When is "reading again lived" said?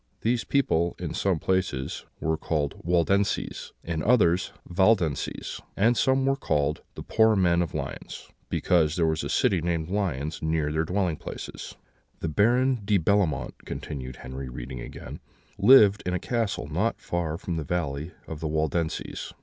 14.49-16.01